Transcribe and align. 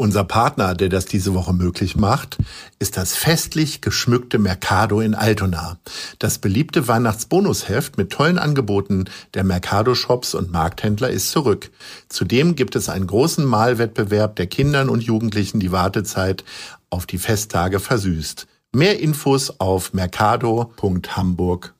Unser 0.00 0.22
Partner, 0.22 0.76
der 0.76 0.90
das 0.90 1.06
diese 1.06 1.34
Woche 1.34 1.52
möglich 1.52 1.96
macht, 1.96 2.38
ist 2.78 2.96
das 2.96 3.16
festlich 3.16 3.80
geschmückte 3.80 4.38
Mercado 4.38 5.00
in 5.00 5.16
Altona. 5.16 5.80
Das 6.20 6.38
beliebte 6.38 6.86
Weihnachtsbonusheft 6.86 7.98
mit 7.98 8.10
tollen 8.10 8.38
Angeboten 8.38 9.06
der 9.34 9.42
Mercado-Shops 9.42 10.34
und 10.34 10.52
Markthändler 10.52 11.10
ist 11.10 11.32
zurück. 11.32 11.72
Zudem 12.08 12.54
gibt 12.54 12.76
es 12.76 12.88
einen 12.88 13.08
großen 13.08 13.44
Malwettbewerb, 13.44 14.36
der 14.36 14.46
Kindern 14.46 14.88
und 14.88 15.02
Jugendlichen 15.02 15.58
die 15.58 15.72
Wartezeit 15.72 16.44
auf 16.90 17.04
die 17.04 17.18
Festtage 17.18 17.80
versüßt. 17.80 18.46
Mehr 18.72 19.00
Infos 19.00 19.58
auf 19.58 19.94
mercado.hamburg. 19.94 21.74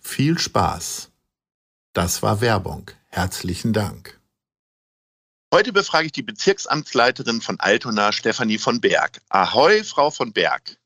Viel 0.00 0.38
Spaß. 0.38 1.10
Das 1.92 2.22
war 2.22 2.40
Werbung. 2.40 2.92
Herzlichen 3.08 3.72
Dank. 3.72 4.19
Heute 5.52 5.72
befrage 5.72 6.06
ich 6.06 6.12
die 6.12 6.22
Bezirksamtsleiterin 6.22 7.40
von 7.40 7.58
Altona, 7.58 8.12
Stefanie 8.12 8.58
von 8.58 8.80
Berg. 8.80 9.20
Ahoi, 9.30 9.82
Frau 9.82 10.10
von 10.10 10.32
Berg. 10.32 10.76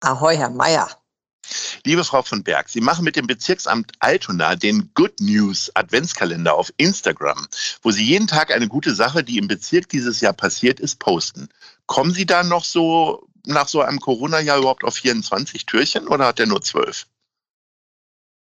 Ahoi, 0.00 0.36
Herr 0.36 0.50
Meier. 0.50 0.90
Liebe 1.84 2.02
Frau 2.02 2.22
von 2.22 2.42
Berg, 2.42 2.68
Sie 2.68 2.80
machen 2.80 3.04
mit 3.04 3.14
dem 3.14 3.28
Bezirksamt 3.28 3.92
Altona 4.00 4.56
den 4.56 4.90
Good 4.94 5.20
News 5.20 5.70
Adventskalender 5.74 6.52
auf 6.54 6.72
Instagram, 6.78 7.46
wo 7.82 7.92
Sie 7.92 8.04
jeden 8.04 8.26
Tag 8.26 8.52
eine 8.52 8.66
gute 8.66 8.92
Sache, 8.92 9.22
die 9.22 9.38
im 9.38 9.46
Bezirk 9.46 9.88
dieses 9.88 10.20
Jahr 10.20 10.32
passiert 10.32 10.80
ist, 10.80 10.98
posten. 10.98 11.48
Kommen 11.86 12.12
Sie 12.12 12.26
da 12.26 12.42
noch 12.42 12.64
so 12.64 13.28
nach 13.46 13.68
so 13.68 13.82
einem 13.82 14.00
Corona-Jahr 14.00 14.58
überhaupt 14.58 14.82
auf 14.82 14.96
24 14.96 15.64
Türchen 15.66 16.08
oder 16.08 16.26
hat 16.26 16.40
er 16.40 16.46
nur 16.46 16.60
12? 16.62 17.06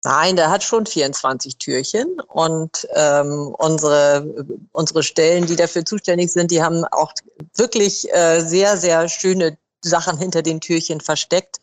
Nein, 0.03 0.35
der 0.35 0.49
hat 0.49 0.63
schon 0.63 0.85
24 0.87 1.57
Türchen 1.57 2.19
und 2.21 2.87
ähm, 2.95 3.53
unsere, 3.57 4.25
unsere 4.71 5.03
Stellen, 5.03 5.45
die 5.45 5.55
dafür 5.55 5.85
zuständig 5.85 6.31
sind, 6.31 6.49
die 6.49 6.63
haben 6.63 6.83
auch 6.85 7.13
wirklich 7.55 8.11
äh, 8.11 8.41
sehr, 8.41 8.77
sehr 8.77 9.07
schöne 9.09 9.57
Sachen 9.83 10.17
hinter 10.17 10.41
den 10.41 10.59
Türchen 10.59 11.01
versteckt. 11.01 11.59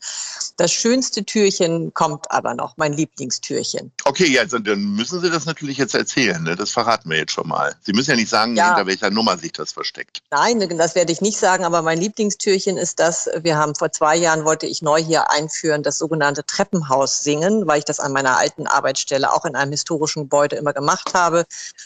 Das 0.59 0.73
schönste 0.73 1.25
Türchen 1.25 1.95
kommt 1.95 2.33
aber 2.33 2.53
noch, 2.53 2.77
mein 2.77 2.93
Lieblingstürchen. 2.93 3.93
Okay, 4.05 4.27
ja, 4.27 4.41
also 4.41 4.59
dann 4.59 4.97
müssen 4.97 5.21
Sie 5.21 5.31
das 5.31 5.47
natürlich 5.47 5.79
jetzt 5.79 5.95
erzählen. 5.95 6.43
Ne? 6.43 6.57
Das 6.57 6.73
verraten 6.73 7.09
wir 7.11 7.17
jetzt 7.17 7.31
schon 7.31 7.47
mal. 7.47 7.77
Sie 7.83 7.93
müssen 7.93 8.11
ja 8.11 8.17
nicht 8.17 8.29
sagen, 8.29 8.57
ja. 8.57 8.75
hinter 8.75 8.89
welcher 8.89 9.11
Nummer 9.11 9.39
sich 9.39 9.53
das 9.53 9.71
versteckt. 9.71 10.21
Nein, 10.33 10.59
das 10.77 10.97
werde 10.97 11.13
ich 11.13 11.21
nicht 11.21 11.39
sagen, 11.39 11.65
aber 11.65 11.83
mein 11.83 11.99
Lieblingstürchen 11.99 12.77
ist 12.77 12.99
das, 12.99 13.31
wir 13.41 13.57
haben 13.57 13.77
vor 13.77 13.93
zwei 13.93 14.17
Jahren, 14.17 14.45
wollte 14.45 14.67
ich 14.67 14.83
neu 14.83 15.01
hier 15.01 15.31
einführen, 15.31 15.85
das 15.85 15.97
sogenannte 15.97 16.45
Treppenhaus 16.45 17.23
singen, 17.23 17.69
weil 17.69 17.79
ich 17.79 17.85
das 17.85 18.01
an 18.01 18.11
meiner 18.11 18.37
alten 18.37 18.67
Arbeitsstelle 18.67 19.33
auch 19.33 19.45
in 19.45 19.55
einem 19.55 19.71
historischen 19.71 20.25
Gebäude 20.25 20.57
immer 20.57 20.73
gemacht 20.73 21.15
habe. 21.15 21.45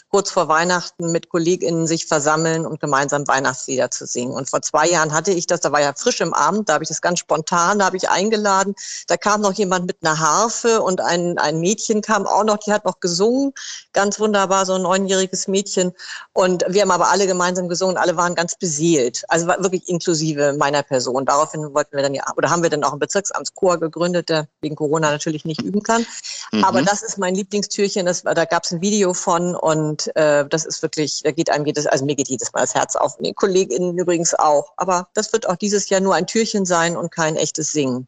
Kurz 0.09 0.31
vor 0.31 0.47
Weihnachten 0.47 1.11
mit 1.11 1.29
KollegInnen 1.29 1.85
sich 1.85 2.07
versammeln 2.07 2.65
und 2.65 2.79
gemeinsam 2.79 3.27
Weihnachtslieder 3.27 3.91
zu 3.91 4.07
singen. 4.07 4.33
Und 4.33 4.49
vor 4.49 4.63
zwei 4.63 4.87
Jahren 4.87 5.13
hatte 5.13 5.31
ich 5.31 5.45
das, 5.45 5.59
da 5.59 5.71
war 5.71 5.81
ja 5.81 5.93
frisch 5.95 6.21
im 6.21 6.33
Abend, 6.33 6.69
da 6.69 6.73
habe 6.73 6.83
ich 6.83 6.89
das 6.89 7.01
ganz 7.01 7.19
spontan, 7.19 7.77
da 7.77 7.85
habe 7.85 7.97
ich 7.97 8.09
eingeladen. 8.09 8.62
Da 9.07 9.17
kam 9.17 9.41
noch 9.41 9.53
jemand 9.53 9.85
mit 9.85 9.97
einer 10.01 10.19
Harfe 10.19 10.81
und 10.81 11.01
ein, 11.01 11.37
ein 11.37 11.59
Mädchen 11.59 12.01
kam 12.01 12.25
auch 12.25 12.43
noch, 12.43 12.57
die 12.57 12.71
hat 12.73 12.85
noch 12.85 12.99
gesungen, 12.99 13.53
ganz 13.93 14.19
wunderbar, 14.19 14.65
so 14.65 14.73
ein 14.73 14.81
neunjähriges 14.81 15.47
Mädchen. 15.47 15.93
Und 16.33 16.63
wir 16.67 16.81
haben 16.81 16.91
aber 16.91 17.09
alle 17.09 17.27
gemeinsam 17.27 17.67
gesungen, 17.67 17.97
alle 17.97 18.17
waren 18.17 18.35
ganz 18.35 18.55
beseelt, 18.55 19.23
also 19.27 19.47
wirklich 19.47 19.87
inklusive 19.87 20.53
meiner 20.53 20.83
Person. 20.83 21.25
Daraufhin 21.25 21.73
wollten 21.73 21.95
wir 21.95 22.03
dann 22.03 22.13
ja, 22.13 22.23
oder 22.35 22.49
haben 22.49 22.63
wir 22.63 22.69
dann 22.69 22.83
auch 22.83 22.91
einen 22.91 22.99
Bezirksamtschor 22.99 23.79
gegründet, 23.79 24.29
der 24.29 24.47
wegen 24.61 24.75
Corona 24.75 25.11
natürlich 25.11 25.45
nicht 25.45 25.61
üben 25.61 25.83
kann. 25.83 26.05
Mhm. 26.51 26.63
Aber 26.63 26.81
das 26.81 27.03
ist 27.03 27.17
mein 27.17 27.35
Lieblingstürchen, 27.35 28.05
das, 28.05 28.23
da 28.23 28.45
gab 28.45 28.63
es 28.63 28.71
ein 28.71 28.81
Video 28.81 29.13
von 29.13 29.55
und 29.55 30.15
äh, 30.15 30.45
das 30.47 30.65
ist 30.65 30.81
wirklich, 30.81 31.21
da 31.23 31.31
geht 31.31 31.49
einem 31.49 31.65
jedes, 31.65 31.87
also 31.87 32.05
mir 32.05 32.15
geht 32.15 32.29
jedes 32.29 32.51
Mal 32.53 32.61
das 32.61 32.75
Herz 32.75 32.95
auf, 32.95 33.19
mir 33.19 33.33
KollegInnen 33.33 33.97
übrigens 33.97 34.33
auch. 34.33 34.73
Aber 34.77 35.07
das 35.13 35.33
wird 35.33 35.47
auch 35.47 35.55
dieses 35.55 35.89
Jahr 35.89 36.01
nur 36.01 36.15
ein 36.15 36.27
Türchen 36.27 36.65
sein 36.65 36.97
und 36.97 37.11
kein 37.11 37.35
echtes 37.35 37.71
Singen. 37.71 38.07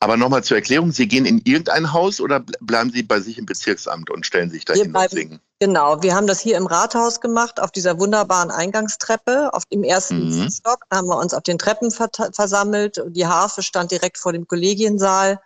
Aber 0.00 0.16
nochmal 0.16 0.44
zur 0.44 0.56
Erklärung, 0.56 0.92
Sie 0.92 1.08
gehen 1.08 1.24
in 1.24 1.40
irgendein 1.44 1.92
Haus 1.92 2.20
oder 2.20 2.40
bleiben 2.60 2.90
Sie 2.90 3.02
bei 3.02 3.20
sich 3.20 3.38
im 3.38 3.46
Bezirksamt 3.46 4.10
und 4.10 4.26
stellen 4.26 4.50
sich 4.50 4.64
dahin 4.64 4.94
und 4.94 5.10
singen? 5.10 5.40
Genau, 5.58 6.02
wir 6.02 6.14
haben 6.14 6.26
das 6.26 6.40
hier 6.40 6.58
im 6.58 6.66
Rathaus 6.66 7.20
gemacht, 7.20 7.60
auf 7.60 7.70
dieser 7.70 7.98
wunderbaren 7.98 8.50
Eingangstreppe, 8.50 9.54
auf 9.54 9.64
dem 9.64 9.84
ersten 9.84 10.42
mhm. 10.42 10.50
Stock. 10.50 10.84
Haben 10.92 11.08
wir 11.08 11.16
uns 11.16 11.32
auf 11.32 11.44
den 11.44 11.58
Treppen 11.58 11.90
versammelt. 11.90 13.02
Die 13.08 13.26
Harfe 13.26 13.62
stand 13.62 13.90
direkt 13.90 14.18
vor 14.18 14.32
dem 14.32 14.46
Kollegiensaal. 14.46 15.40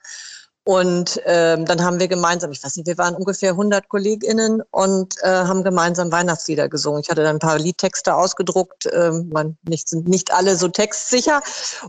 Und 0.70 1.20
ähm, 1.24 1.64
dann 1.64 1.82
haben 1.82 1.98
wir 1.98 2.06
gemeinsam, 2.06 2.52
ich 2.52 2.62
weiß 2.62 2.76
nicht, 2.76 2.86
wir 2.86 2.96
waren 2.96 3.16
ungefähr 3.16 3.50
100 3.50 3.88
KollegInnen 3.88 4.62
und 4.70 5.16
äh, 5.20 5.26
haben 5.26 5.64
gemeinsam 5.64 6.12
Weihnachtslieder 6.12 6.68
gesungen. 6.68 7.00
Ich 7.02 7.10
hatte 7.10 7.24
dann 7.24 7.36
ein 7.36 7.40
paar 7.40 7.58
Liedtexte 7.58 8.14
ausgedruckt, 8.14 8.88
ähm, 8.92 9.30
man 9.32 9.58
nicht, 9.68 9.88
sind 9.88 10.06
nicht 10.06 10.32
alle 10.32 10.54
so 10.54 10.68
textsicher. 10.68 11.42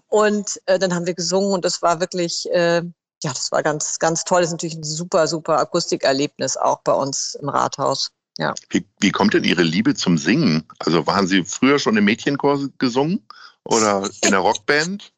Und 0.07 0.59
äh, 0.65 0.79
dann 0.79 0.95
haben 0.95 1.05
wir 1.05 1.13
gesungen 1.13 1.51
und 1.51 1.63
das 1.63 1.83
war 1.83 1.99
wirklich, 1.99 2.49
äh, 2.53 2.77
ja, 2.77 3.31
das 3.31 3.51
war 3.51 3.61
ganz, 3.61 3.99
ganz 3.99 4.23
toll. 4.23 4.41
Das 4.41 4.47
ist 4.47 4.53
natürlich 4.53 4.77
ein 4.77 4.83
super, 4.83 5.27
super 5.27 5.59
Akustikerlebnis 5.59 6.57
auch 6.57 6.79
bei 6.81 6.93
uns 6.93 7.37
im 7.39 7.49
Rathaus. 7.49 8.09
Ja. 8.39 8.55
Wie, 8.71 8.83
wie 8.99 9.11
kommt 9.11 9.35
denn 9.35 9.43
Ihre 9.43 9.61
Liebe 9.61 9.93
zum 9.93 10.17
Singen? 10.17 10.67
Also 10.79 11.05
waren 11.05 11.27
Sie 11.27 11.45
früher 11.45 11.77
schon 11.77 11.97
im 11.97 12.05
Mädchenchor 12.05 12.59
gesungen 12.79 13.27
oder 13.63 14.09
in 14.23 14.31
der 14.31 14.39
Rockband? 14.39 15.13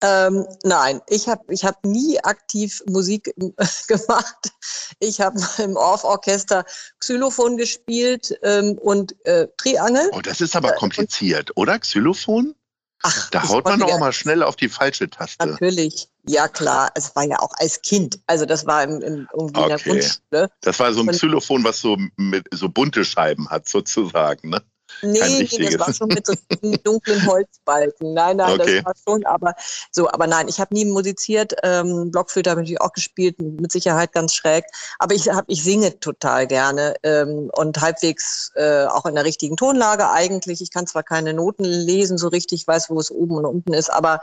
Ähm, 0.00 0.46
nein, 0.62 1.00
ich 1.08 1.28
habe 1.28 1.52
ich 1.52 1.64
hab 1.64 1.84
nie 1.84 2.20
aktiv 2.20 2.82
Musik 2.86 3.34
gemacht. 3.88 4.52
Ich 5.00 5.20
habe 5.20 5.40
im 5.58 5.76
Orff-Orchester 5.76 6.64
Xylophon 7.00 7.56
gespielt 7.56 8.38
ähm, 8.42 8.78
und 8.78 9.14
äh, 9.26 9.48
Triangel. 9.56 10.10
Oh, 10.12 10.20
das 10.20 10.40
ist 10.40 10.54
aber 10.54 10.74
äh, 10.74 10.76
kompliziert, 10.76 11.50
äh, 11.50 11.52
oder? 11.56 11.78
Xylophon? 11.78 12.54
Ach, 13.02 13.30
da 13.30 13.48
haut 13.48 13.64
man 13.64 13.78
doch 13.78 13.92
auch 13.92 14.00
mal 14.00 14.12
schnell 14.12 14.42
auf 14.42 14.56
die 14.56 14.68
falsche 14.68 15.08
Taste. 15.08 15.46
Natürlich, 15.46 16.08
ja 16.26 16.48
klar. 16.48 16.90
Es 16.94 17.14
war 17.14 17.24
ja 17.24 17.38
auch 17.38 17.52
als 17.54 17.80
Kind. 17.82 18.18
Also 18.26 18.44
das 18.44 18.66
war 18.66 18.82
im, 18.82 19.00
im, 19.02 19.28
irgendwie 19.32 19.60
okay. 19.60 19.62
in 19.62 19.68
der 19.68 19.78
Grundschule. 19.78 20.50
Das 20.62 20.80
war 20.80 20.92
so 20.92 21.02
ein 21.02 21.08
Xylophon, 21.08 21.62
was 21.62 21.80
so, 21.80 21.96
mit, 22.16 22.48
so 22.52 22.68
bunte 22.68 23.04
Scheiben 23.04 23.48
hat 23.50 23.68
sozusagen, 23.68 24.50
ne? 24.50 24.62
Nee, 25.02 25.48
nee, 25.50 25.70
das 25.70 25.78
war 25.78 25.92
schon 25.92 26.08
mit 26.08 26.26
so 26.26 26.34
dunklen 26.84 27.26
Holzbalken. 27.26 28.14
Nein, 28.14 28.38
nein, 28.38 28.60
okay. 28.60 28.76
das 28.76 28.84
war 28.84 28.94
schon, 29.06 29.26
aber 29.26 29.54
so, 29.90 30.10
aber 30.10 30.26
nein, 30.26 30.48
ich 30.48 30.60
habe 30.60 30.74
nie 30.74 30.84
musiziert. 30.84 31.54
Ähm, 31.62 32.10
Blockflöte 32.10 32.50
habe 32.50 32.62
ich 32.62 32.80
auch 32.80 32.92
gespielt, 32.92 33.40
mit 33.40 33.70
Sicherheit 33.70 34.12
ganz 34.12 34.34
schräg. 34.34 34.64
Aber 34.98 35.14
ich 35.14 35.28
hab, 35.28 35.44
ich 35.48 35.62
singe 35.62 36.00
total 36.00 36.46
gerne 36.46 36.94
ähm, 37.02 37.50
und 37.54 37.80
halbwegs 37.80 38.52
äh, 38.56 38.86
auch 38.86 39.06
in 39.06 39.14
der 39.14 39.24
richtigen 39.24 39.56
Tonlage 39.56 40.10
eigentlich. 40.10 40.60
Ich 40.60 40.70
kann 40.70 40.86
zwar 40.86 41.02
keine 41.02 41.34
Noten 41.34 41.64
lesen 41.64 42.18
so 42.18 42.28
richtig, 42.28 42.66
weiß, 42.66 42.90
wo 42.90 42.98
es 42.98 43.10
oben 43.10 43.36
und 43.36 43.44
unten 43.46 43.72
ist, 43.74 43.90
aber 43.90 44.20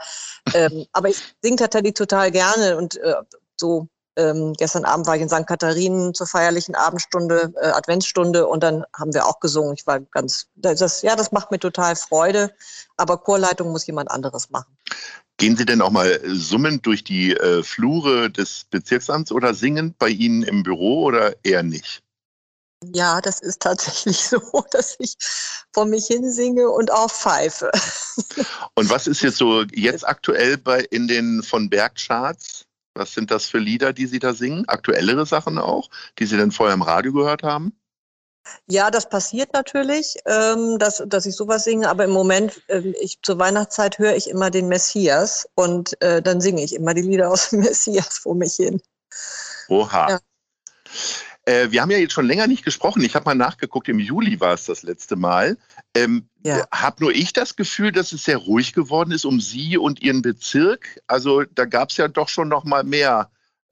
ähm, 0.54 0.86
aber 0.92 1.08
ich 1.08 1.18
singe 1.42 1.56
tatsächlich 1.56 1.94
total 1.94 2.30
gerne 2.30 2.76
und 2.76 2.96
äh, 2.98 3.14
so 3.56 3.88
ähm, 4.16 4.54
gestern 4.54 4.84
Abend 4.84 5.06
war 5.06 5.16
ich 5.16 5.22
in 5.22 5.28
St. 5.28 5.46
Katharinen 5.46 6.14
zur 6.14 6.26
feierlichen 6.26 6.74
Abendstunde, 6.74 7.52
äh, 7.60 7.68
Adventsstunde 7.68 8.46
und 8.46 8.62
dann 8.62 8.84
haben 8.94 9.14
wir 9.14 9.26
auch 9.26 9.40
gesungen. 9.40 9.74
Ich 9.74 9.86
war 9.86 10.00
ganz, 10.00 10.46
das, 10.54 11.02
ja, 11.02 11.16
das 11.16 11.32
macht 11.32 11.50
mir 11.50 11.58
total 11.58 11.96
Freude, 11.96 12.52
aber 12.96 13.18
Chorleitung 13.18 13.70
muss 13.70 13.86
jemand 13.86 14.10
anderes 14.10 14.50
machen. 14.50 14.76
Gehen 15.38 15.56
Sie 15.56 15.66
denn 15.66 15.82
auch 15.82 15.90
mal 15.90 16.18
summend 16.24 16.86
durch 16.86 17.04
die 17.04 17.32
äh, 17.32 17.62
Flure 17.62 18.30
des 18.30 18.64
Bezirksamts 18.70 19.32
oder 19.32 19.52
singend 19.52 19.98
bei 19.98 20.08
Ihnen 20.08 20.42
im 20.42 20.62
Büro 20.62 21.04
oder 21.04 21.34
eher 21.44 21.62
nicht? 21.62 22.02
Ja, 22.94 23.20
das 23.20 23.40
ist 23.40 23.62
tatsächlich 23.62 24.18
so, 24.28 24.40
dass 24.70 24.96
ich 24.98 25.16
vor 25.72 25.86
mich 25.86 26.06
hin 26.06 26.30
singe 26.32 26.68
und 26.70 26.90
auch 26.90 27.10
pfeife. 27.10 27.70
Und 28.74 28.90
was 28.90 29.06
ist 29.06 29.22
jetzt 29.22 29.38
so 29.38 29.62
jetzt 29.72 30.06
aktuell 30.06 30.56
bei 30.58 30.80
in 30.90 31.08
den 31.08 31.42
von 31.42 31.68
Berg 31.68 31.96
Charts? 31.96 32.65
Was 32.96 33.12
sind 33.12 33.30
das 33.30 33.46
für 33.46 33.58
Lieder, 33.58 33.92
die 33.92 34.06
Sie 34.06 34.18
da 34.18 34.34
singen? 34.34 34.68
Aktuellere 34.68 35.26
Sachen 35.26 35.58
auch, 35.58 35.90
die 36.18 36.26
Sie 36.26 36.36
denn 36.36 36.50
vorher 36.50 36.74
im 36.74 36.82
Radio 36.82 37.12
gehört 37.12 37.42
haben? 37.42 37.72
Ja, 38.68 38.90
das 38.90 39.08
passiert 39.08 39.52
natürlich, 39.52 40.16
ähm, 40.24 40.78
dass, 40.78 41.02
dass 41.06 41.26
ich 41.26 41.34
sowas 41.34 41.64
singe, 41.64 41.88
aber 41.88 42.04
im 42.04 42.12
Moment, 42.12 42.62
ähm, 42.68 42.94
ich, 43.00 43.20
zur 43.22 43.38
Weihnachtszeit 43.38 43.98
höre 43.98 44.14
ich 44.14 44.30
immer 44.30 44.50
den 44.50 44.68
Messias 44.68 45.48
und 45.54 46.00
äh, 46.00 46.22
dann 46.22 46.40
singe 46.40 46.62
ich 46.62 46.74
immer 46.74 46.94
die 46.94 47.02
Lieder 47.02 47.30
aus 47.30 47.50
dem 47.50 47.60
Messias 47.62 48.18
vor 48.18 48.34
mich 48.34 48.54
hin. 48.54 48.80
Oha. 49.68 50.10
Ja. 50.10 50.18
Äh, 51.46 51.70
wir 51.70 51.80
haben 51.80 51.90
ja 51.90 51.98
jetzt 51.98 52.12
schon 52.12 52.26
länger 52.26 52.48
nicht 52.48 52.64
gesprochen. 52.64 53.02
Ich 53.02 53.14
habe 53.14 53.24
mal 53.24 53.34
nachgeguckt, 53.34 53.88
im 53.88 54.00
Juli 54.00 54.40
war 54.40 54.54
es 54.54 54.64
das 54.64 54.82
letzte 54.82 55.16
Mal. 55.16 55.56
Ähm, 55.94 56.28
ja. 56.44 56.66
Habe 56.72 57.04
nur 57.04 57.12
ich 57.12 57.32
das 57.32 57.56
Gefühl, 57.56 57.92
dass 57.92 58.12
es 58.12 58.24
sehr 58.24 58.36
ruhig 58.36 58.72
geworden 58.72 59.12
ist 59.12 59.24
um 59.24 59.40
Sie 59.40 59.78
und 59.78 60.02
Ihren 60.02 60.22
Bezirk. 60.22 61.00
Also 61.06 61.44
da 61.44 61.64
gab 61.64 61.90
es 61.90 61.96
ja 61.96 62.08
doch 62.08 62.28
schon 62.28 62.48
noch 62.48 62.64
mal 62.64 62.84
mehr 62.84 63.30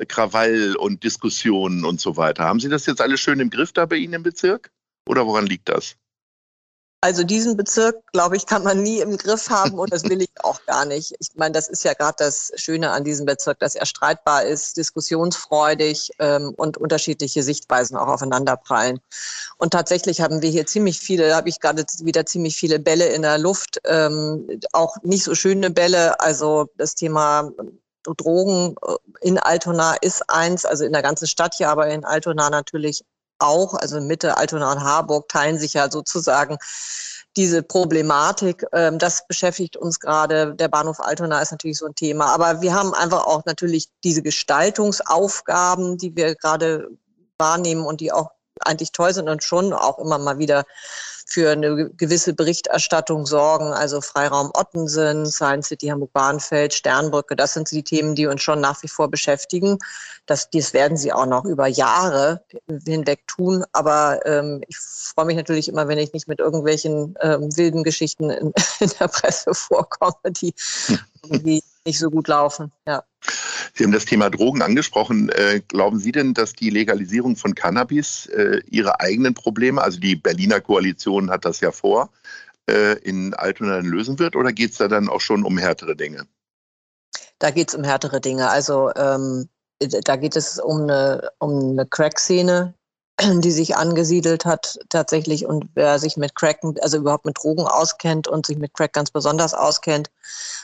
Krawall 0.08 0.76
und 0.76 1.02
Diskussionen 1.04 1.84
und 1.84 2.00
so 2.00 2.16
weiter. 2.16 2.44
Haben 2.44 2.60
Sie 2.60 2.68
das 2.68 2.86
jetzt 2.86 3.00
alles 3.00 3.20
schön 3.20 3.40
im 3.40 3.50
Griff 3.50 3.72
da 3.72 3.86
bei 3.86 3.96
Ihnen 3.96 4.14
im 4.14 4.22
Bezirk? 4.22 4.70
Oder 5.08 5.26
woran 5.26 5.46
liegt 5.46 5.68
das? 5.68 5.96
Also 7.04 7.22
diesen 7.22 7.54
Bezirk, 7.58 7.96
glaube 8.14 8.34
ich, 8.34 8.46
kann 8.46 8.64
man 8.64 8.82
nie 8.82 9.00
im 9.00 9.18
Griff 9.18 9.50
haben 9.50 9.78
und 9.78 9.92
das 9.92 10.04
will 10.08 10.22
ich 10.22 10.30
auch 10.42 10.64
gar 10.64 10.86
nicht. 10.86 11.14
Ich 11.18 11.28
meine, 11.34 11.52
das 11.52 11.68
ist 11.68 11.84
ja 11.84 11.92
gerade 11.92 12.14
das 12.16 12.50
Schöne 12.54 12.92
an 12.92 13.04
diesem 13.04 13.26
Bezirk, 13.26 13.58
dass 13.58 13.74
er 13.74 13.84
streitbar 13.84 14.44
ist, 14.44 14.78
diskussionsfreudig 14.78 16.12
ähm, 16.18 16.54
und 16.56 16.78
unterschiedliche 16.78 17.42
Sichtweisen 17.42 17.98
auch 17.98 18.06
aufeinanderprallen. 18.06 19.00
Und 19.58 19.74
tatsächlich 19.74 20.22
haben 20.22 20.40
wir 20.40 20.48
hier 20.48 20.64
ziemlich 20.64 20.98
viele, 20.98 21.28
da 21.28 21.36
habe 21.36 21.50
ich 21.50 21.60
gerade 21.60 21.84
wieder 22.00 22.24
ziemlich 22.24 22.56
viele 22.56 22.78
Bälle 22.78 23.08
in 23.08 23.20
der 23.20 23.36
Luft, 23.36 23.82
ähm, 23.84 24.48
auch 24.72 24.96
nicht 25.02 25.24
so 25.24 25.34
schöne 25.34 25.68
Bälle. 25.68 26.18
Also 26.20 26.70
das 26.78 26.94
Thema 26.94 27.52
Drogen 28.16 28.76
äh, 28.80 28.94
in 29.20 29.38
Altona 29.38 29.96
ist 30.00 30.22
eins, 30.30 30.64
also 30.64 30.86
in 30.86 30.92
der 30.94 31.02
ganzen 31.02 31.26
Stadt 31.26 31.52
hier, 31.54 31.68
aber 31.68 31.88
in 31.88 32.06
Altona 32.06 32.48
natürlich 32.48 33.04
auch, 33.38 33.75
also 33.75 34.00
Mitte, 34.00 34.36
Altona 34.36 34.72
und 34.72 34.82
Harburg 34.82 35.28
teilen 35.28 35.58
sich 35.58 35.75
ja 35.75 35.90
sozusagen 35.90 36.58
diese 37.36 37.62
Problematik. 37.62 38.64
Ähm, 38.72 38.98
das 38.98 39.26
beschäftigt 39.26 39.76
uns 39.76 39.98
gerade. 40.00 40.54
Der 40.54 40.69
Bahnhof 40.69 41.00
Altona 41.00 41.40
ist 41.40 41.50
natürlich 41.50 41.78
so 41.78 41.86
ein 41.86 41.94
Thema. 41.94 42.26
Aber 42.26 42.60
wir 42.60 42.75
haben 42.75 42.94
einfach 42.94 43.26
auch 43.26 43.44
natürlich 43.44 43.88
diese 44.04 44.22
Gestaltungsaufgaben, 44.22 45.98
die 45.98 46.14
wir 46.14 46.34
gerade 46.36 46.88
wahrnehmen 47.38 47.84
und 47.84 48.00
die 48.00 48.12
auch 48.12 48.31
eigentlich 48.60 48.92
toll 48.92 49.12
sind 49.12 49.28
und 49.28 49.42
schon 49.42 49.72
auch 49.72 49.98
immer 49.98 50.18
mal 50.18 50.38
wieder 50.38 50.64
für 51.26 51.52
eine 51.52 51.90
gewisse 51.90 52.34
Berichterstattung 52.34 53.26
sorgen. 53.26 53.72
Also 53.72 54.00
Freiraum 54.00 54.50
Ottensen, 54.54 55.26
Science 55.26 55.68
City 55.68 55.88
Hamburg-Bahnfeld, 55.88 56.74
Sternbrücke, 56.74 57.34
das 57.34 57.54
sind 57.54 57.70
die 57.70 57.82
Themen, 57.82 58.14
die 58.14 58.26
uns 58.26 58.42
schon 58.42 58.60
nach 58.60 58.82
wie 58.82 58.88
vor 58.88 59.08
beschäftigen. 59.10 59.78
Das, 60.26 60.50
dies 60.50 60.72
werden 60.74 60.96
sie 60.96 61.12
auch 61.12 61.26
noch 61.26 61.44
über 61.44 61.66
Jahre 61.66 62.44
hinweg 62.84 63.26
tun. 63.26 63.64
Aber 63.72 64.24
ähm, 64.26 64.62
ich 64.68 64.76
freue 64.78 65.24
mich 65.26 65.36
natürlich 65.36 65.68
immer, 65.68 65.88
wenn 65.88 65.98
ich 65.98 66.12
nicht 66.12 66.28
mit 66.28 66.40
irgendwelchen 66.40 67.14
ähm, 67.20 67.56
wilden 67.56 67.84
Geschichten 67.84 68.30
in, 68.30 68.52
in 68.80 68.90
der 69.00 69.08
Presse 69.08 69.54
vorkomme, 69.54 70.30
die 70.30 70.54
irgendwie 71.22 71.62
nicht 71.86 71.98
so 71.98 72.10
gut 72.10 72.28
laufen. 72.28 72.72
Ja. 72.86 73.02
Sie 73.76 73.82
haben 73.82 73.92
das 73.92 74.04
Thema 74.04 74.30
Drogen 74.30 74.62
angesprochen. 74.62 75.30
Äh, 75.30 75.60
glauben 75.66 75.98
Sie 75.98 76.12
denn, 76.12 76.32
dass 76.32 76.52
die 76.52 76.70
Legalisierung 76.70 77.34
von 77.34 77.56
Cannabis 77.56 78.26
äh, 78.26 78.60
Ihre 78.70 79.00
eigenen 79.00 79.34
Probleme, 79.34 79.82
also 79.82 79.98
die 79.98 80.14
Berliner 80.14 80.60
Koalition 80.60 81.28
hat 81.28 81.44
das 81.44 81.60
ja 81.60 81.72
vor, 81.72 82.10
äh, 82.70 82.96
in 83.00 83.34
Altona 83.34 83.78
lösen 83.78 84.18
wird? 84.20 84.36
Oder 84.36 84.52
geht 84.52 84.70
es 84.70 84.78
da 84.78 84.86
dann 84.86 85.08
auch 85.08 85.20
schon 85.20 85.42
um 85.42 85.58
härtere 85.58 85.96
Dinge? 85.96 86.26
Da 87.40 87.50
geht 87.50 87.68
es 87.68 87.74
um 87.74 87.82
härtere 87.82 88.20
Dinge. 88.20 88.48
Also 88.48 88.92
ähm, 88.94 89.48
da 89.80 90.16
geht 90.16 90.36
es 90.36 90.60
um 90.60 90.82
eine, 90.82 91.30
um 91.38 91.70
eine 91.70 91.84
Crack-Szene, 91.84 92.74
die 93.40 93.52
sich 93.52 93.76
angesiedelt 93.76 94.44
hat 94.44 94.78
tatsächlich 94.88 95.46
und 95.46 95.66
wer 95.75 95.99
sich 95.99 96.16
mit 96.16 96.34
Crack, 96.34 96.61
also 96.81 96.99
überhaupt 96.99 97.26
mit 97.26 97.38
Drogen 97.38 97.66
auskennt 97.66 98.26
und 98.26 98.46
sich 98.46 98.58
mit 98.58 98.75
Crack 98.75 98.93
ganz 98.93 99.11
besonders 99.11 99.55
auskennt, 99.55 100.11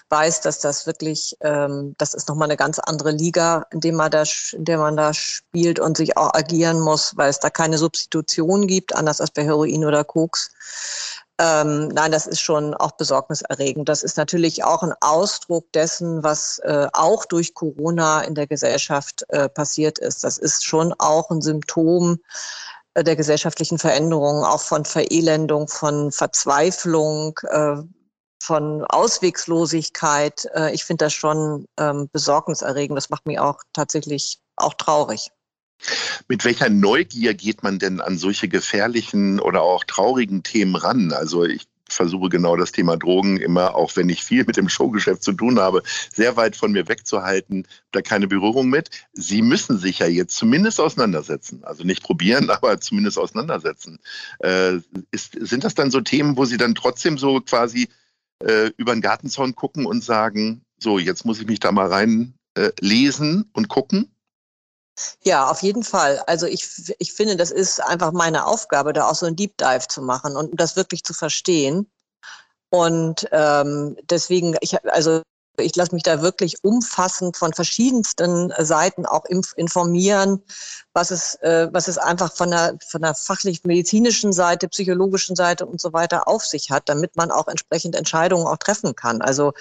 weiß, 0.08 0.40
dass 0.40 0.58
das 0.58 0.86
wirklich, 0.86 1.36
ähm, 1.42 1.94
das 1.98 2.14
ist 2.14 2.28
nochmal 2.28 2.48
eine 2.48 2.56
ganz 2.56 2.78
andere 2.80 3.12
Liga, 3.12 3.66
in, 3.70 3.80
dem 3.80 3.94
man 3.94 4.10
da, 4.10 4.24
in 4.52 4.64
der 4.64 4.78
man 4.78 4.96
da 4.96 5.14
spielt 5.14 5.78
und 5.78 5.96
sich 5.96 6.16
auch 6.16 6.34
agieren 6.34 6.80
muss, 6.80 7.16
weil 7.16 7.30
es 7.30 7.38
da 7.38 7.50
keine 7.50 7.78
Substitution 7.78 8.66
gibt, 8.66 8.94
anders 8.94 9.20
als 9.20 9.30
bei 9.30 9.44
Heroin 9.44 9.84
oder 9.84 10.02
Koks. 10.04 10.50
Ähm, 11.42 11.88
nein, 11.88 12.12
das 12.12 12.26
ist 12.26 12.40
schon 12.40 12.74
auch 12.74 12.92
besorgniserregend. 12.92 13.88
Das 13.88 14.02
ist 14.02 14.18
natürlich 14.18 14.62
auch 14.62 14.82
ein 14.82 14.92
Ausdruck 15.00 15.72
dessen, 15.72 16.22
was 16.22 16.58
äh, 16.64 16.86
auch 16.92 17.24
durch 17.24 17.54
Corona 17.54 18.20
in 18.20 18.34
der 18.34 18.46
Gesellschaft 18.46 19.24
äh, 19.30 19.48
passiert 19.48 19.98
ist. 19.98 20.22
Das 20.22 20.36
ist 20.36 20.66
schon 20.66 20.92
auch 20.98 21.30
ein 21.30 21.40
Symptom 21.40 22.18
äh, 22.92 23.02
der 23.04 23.16
gesellschaftlichen 23.16 23.78
Veränderungen, 23.78 24.44
auch 24.44 24.60
von 24.60 24.84
Verelendung, 24.84 25.66
von 25.68 26.12
Verzweiflung, 26.12 27.38
äh, 27.48 27.76
von 28.42 28.84
Auswegslosigkeit. 28.84 30.46
Äh, 30.54 30.74
ich 30.74 30.84
finde 30.84 31.06
das 31.06 31.14
schon 31.14 31.64
ähm, 31.78 32.10
besorgniserregend. 32.12 32.98
Das 32.98 33.08
macht 33.08 33.24
mich 33.24 33.38
auch 33.38 33.60
tatsächlich 33.72 34.40
auch 34.56 34.74
traurig. 34.74 35.30
Mit 36.28 36.44
welcher 36.44 36.68
Neugier 36.68 37.34
geht 37.34 37.62
man 37.62 37.78
denn 37.78 38.00
an 38.00 38.18
solche 38.18 38.48
gefährlichen 38.48 39.40
oder 39.40 39.62
auch 39.62 39.84
traurigen 39.84 40.42
Themen 40.42 40.76
ran? 40.76 41.12
Also 41.12 41.44
ich 41.44 41.66
versuche 41.92 42.28
genau 42.28 42.56
das 42.56 42.72
Thema 42.72 42.96
Drogen 42.96 43.38
immer, 43.38 43.74
auch 43.74 43.96
wenn 43.96 44.08
ich 44.08 44.22
viel 44.22 44.44
mit 44.44 44.56
dem 44.56 44.68
Showgeschäft 44.68 45.22
zu 45.22 45.32
tun 45.32 45.58
habe, 45.58 45.82
sehr 46.12 46.36
weit 46.36 46.56
von 46.56 46.72
mir 46.72 46.88
wegzuhalten, 46.88 47.66
da 47.92 48.00
keine 48.02 48.28
Berührung 48.28 48.68
mit. 48.68 48.90
Sie 49.12 49.42
müssen 49.42 49.78
sich 49.78 49.98
ja 49.98 50.06
jetzt 50.06 50.36
zumindest 50.36 50.80
auseinandersetzen. 50.80 51.64
Also 51.64 51.84
nicht 51.84 52.02
probieren, 52.02 52.50
aber 52.50 52.80
zumindest 52.80 53.18
auseinandersetzen. 53.18 53.98
Äh, 54.40 54.78
ist, 55.10 55.36
sind 55.38 55.64
das 55.64 55.74
dann 55.74 55.90
so 55.90 56.00
Themen, 56.00 56.36
wo 56.36 56.44
Sie 56.44 56.56
dann 56.56 56.74
trotzdem 56.74 57.18
so 57.18 57.40
quasi 57.40 57.88
äh, 58.40 58.70
über 58.76 58.92
den 58.92 59.02
Gartenzaun 59.02 59.54
gucken 59.54 59.86
und 59.86 60.02
sagen, 60.02 60.62
so, 60.78 60.98
jetzt 60.98 61.24
muss 61.24 61.40
ich 61.40 61.46
mich 61.46 61.60
da 61.60 61.72
mal 61.72 61.88
rein 61.88 62.34
äh, 62.54 62.70
und 63.52 63.68
gucken? 63.68 64.10
Ja, 65.22 65.50
auf 65.50 65.62
jeden 65.62 65.84
Fall. 65.84 66.22
Also 66.26 66.46
ich, 66.46 66.94
ich 66.98 67.12
finde, 67.12 67.36
das 67.36 67.50
ist 67.50 67.80
einfach 67.80 68.12
meine 68.12 68.46
Aufgabe, 68.46 68.92
da 68.92 69.08
auch 69.08 69.14
so 69.14 69.26
ein 69.26 69.36
Deep 69.36 69.56
Dive 69.58 69.86
zu 69.88 70.02
machen 70.02 70.36
und 70.36 70.60
das 70.60 70.76
wirklich 70.76 71.04
zu 71.04 71.14
verstehen. 71.14 71.90
Und 72.70 73.28
ähm, 73.32 73.96
deswegen, 74.08 74.56
ich, 74.60 74.82
also 74.90 75.22
ich 75.60 75.76
lasse 75.76 75.94
mich 75.94 76.02
da 76.02 76.22
wirklich 76.22 76.62
umfassend 76.62 77.36
von 77.36 77.52
verschiedensten 77.52 78.52
Seiten 78.58 79.06
auch 79.06 79.24
informieren, 79.24 80.42
was 80.92 81.10
es, 81.10 81.36
äh, 81.36 81.68
was 81.72 81.86
es 81.88 81.98
einfach 81.98 82.34
von 82.34 82.50
der, 82.50 82.76
von 82.86 83.02
der 83.02 83.14
fachlich-medizinischen 83.14 84.32
Seite, 84.32 84.68
psychologischen 84.68 85.36
Seite 85.36 85.64
und 85.66 85.80
so 85.80 85.92
weiter 85.92 86.26
auf 86.26 86.44
sich 86.44 86.70
hat, 86.70 86.88
damit 86.88 87.16
man 87.16 87.30
auch 87.30 87.46
entsprechend 87.46 87.94
Entscheidungen 87.94 88.46
auch 88.46 88.56
treffen 88.56 88.96
kann. 88.96 89.22
Also 89.22 89.52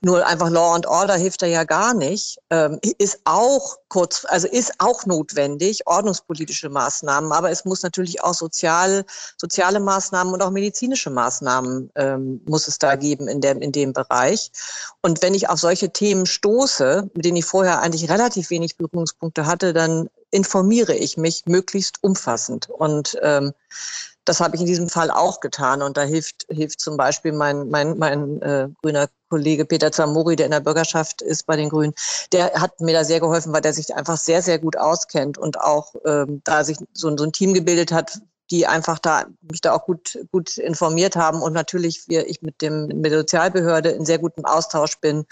nur 0.00 0.26
einfach 0.26 0.50
Law 0.50 0.74
and 0.74 0.86
Order 0.86 1.14
hilft 1.14 1.42
da 1.42 1.46
ja 1.46 1.64
gar 1.64 1.94
nicht, 1.94 2.38
ähm, 2.50 2.78
ist 2.98 3.20
auch 3.24 3.78
kurz, 3.88 4.26
also 4.28 4.46
ist 4.46 4.74
auch 4.78 5.06
notwendig, 5.06 5.86
ordnungspolitische 5.86 6.68
Maßnahmen, 6.68 7.32
aber 7.32 7.50
es 7.50 7.64
muss 7.64 7.82
natürlich 7.82 8.22
auch 8.22 8.34
sozial, 8.34 9.04
soziale 9.38 9.80
Maßnahmen 9.80 10.34
und 10.34 10.42
auch 10.42 10.50
medizinische 10.50 11.10
Maßnahmen 11.10 11.90
ähm, 11.94 12.42
muss 12.44 12.68
es 12.68 12.78
da 12.78 12.96
geben 12.96 13.26
in 13.28 13.40
dem, 13.40 13.62
in 13.62 13.72
dem 13.72 13.92
Bereich. 13.92 14.50
Und 15.00 15.22
wenn 15.22 15.34
ich 15.34 15.43
auf 15.48 15.60
solche 15.60 15.90
Themen 15.90 16.26
stoße, 16.26 17.10
mit 17.14 17.24
denen 17.24 17.36
ich 17.36 17.44
vorher 17.44 17.80
eigentlich 17.80 18.10
relativ 18.10 18.50
wenig 18.50 18.76
Berührungspunkte 18.76 19.46
hatte, 19.46 19.72
dann 19.72 20.08
informiere 20.30 20.94
ich 20.94 21.16
mich 21.16 21.44
möglichst 21.46 22.02
umfassend. 22.02 22.68
Und 22.68 23.16
ähm, 23.22 23.52
das 24.24 24.40
habe 24.40 24.56
ich 24.56 24.62
in 24.62 24.66
diesem 24.66 24.88
Fall 24.88 25.10
auch 25.10 25.40
getan. 25.40 25.82
Und 25.82 25.96
da 25.96 26.02
hilft, 26.02 26.46
hilft 26.48 26.80
zum 26.80 26.96
Beispiel 26.96 27.32
mein, 27.32 27.68
mein, 27.68 27.98
mein 27.98 28.42
äh, 28.42 28.68
grüner 28.82 29.08
Kollege 29.28 29.64
Peter 29.64 29.92
Zamori, 29.92 30.36
der 30.36 30.46
in 30.46 30.52
der 30.52 30.60
Bürgerschaft 30.60 31.22
ist 31.22 31.46
bei 31.46 31.56
den 31.56 31.68
Grünen. 31.68 31.94
Der 32.32 32.52
hat 32.54 32.80
mir 32.80 32.94
da 32.94 33.04
sehr 33.04 33.20
geholfen, 33.20 33.52
weil 33.52 33.60
der 33.60 33.72
sich 33.72 33.94
einfach 33.94 34.16
sehr, 34.16 34.42
sehr 34.42 34.58
gut 34.58 34.76
auskennt 34.76 35.38
und 35.38 35.60
auch 35.60 35.94
ähm, 36.04 36.40
da 36.44 36.64
sich 36.64 36.78
so, 36.92 37.16
so 37.16 37.24
ein 37.24 37.32
Team 37.32 37.54
gebildet 37.54 37.92
hat, 37.92 38.20
die 38.50 38.66
einfach 38.66 38.98
da 38.98 39.26
mich 39.40 39.60
da 39.60 39.72
auch 39.72 39.84
gut 39.84 40.18
gut 40.30 40.58
informiert 40.58 41.16
haben 41.16 41.40
und 41.42 41.52
natürlich 41.52 42.08
wir 42.08 42.26
ich 42.28 42.42
mit 42.42 42.60
dem 42.60 42.86
mit 42.88 43.06
der 43.06 43.20
Sozialbehörde 43.20 43.90
in 43.90 44.04
sehr 44.04 44.18
gutem 44.18 44.44
Austausch 44.44 44.98
bin. 44.98 45.24